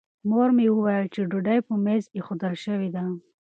[0.29, 3.03] مور مې وویل چې ډوډۍ په مېز ایښودل شوې ده.